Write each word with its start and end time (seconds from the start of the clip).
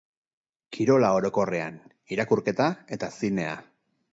Kirola 0.77 1.11
orokorean, 1.17 1.77
irakurketa 2.17 2.71
eta 2.97 3.15
zinea. 3.21 3.57